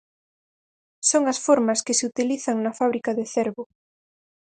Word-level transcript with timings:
Son 1.09 1.23
as 1.33 1.39
formas 1.45 1.83
que 1.85 1.97
se 1.97 2.07
utilizan 2.11 2.57
na 2.59 2.71
fábrica 2.79 3.11
de 3.19 3.25
Cervo. 3.33 3.63